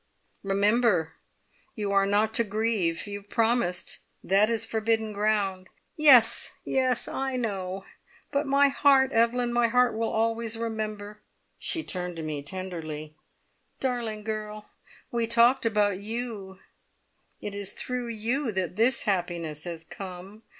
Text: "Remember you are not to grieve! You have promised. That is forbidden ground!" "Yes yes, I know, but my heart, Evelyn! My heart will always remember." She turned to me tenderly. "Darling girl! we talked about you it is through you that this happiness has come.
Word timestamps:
"Remember 0.41 1.13
you 1.75 1.91
are 1.91 2.07
not 2.07 2.33
to 2.33 2.43
grieve! 2.43 3.05
You 3.05 3.19
have 3.19 3.29
promised. 3.29 3.99
That 4.23 4.49
is 4.49 4.65
forbidden 4.65 5.13
ground!" 5.13 5.67
"Yes 5.95 6.53
yes, 6.65 7.07
I 7.07 7.35
know, 7.35 7.85
but 8.31 8.47
my 8.47 8.69
heart, 8.69 9.11
Evelyn! 9.11 9.53
My 9.53 9.67
heart 9.67 9.93
will 9.95 10.09
always 10.09 10.57
remember." 10.57 11.19
She 11.59 11.83
turned 11.83 12.15
to 12.15 12.23
me 12.23 12.41
tenderly. 12.41 13.13
"Darling 13.79 14.23
girl! 14.23 14.69
we 15.11 15.27
talked 15.27 15.67
about 15.67 16.01
you 16.01 16.57
it 17.39 17.53
is 17.53 17.73
through 17.73 18.07
you 18.07 18.51
that 18.53 18.77
this 18.77 19.03
happiness 19.03 19.65
has 19.65 19.83
come. 19.83 20.41